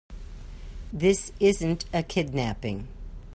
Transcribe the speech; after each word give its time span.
This 0.91 1.31
isn't 1.39 1.85
a 1.93 2.01
kidnapping. 2.01 2.87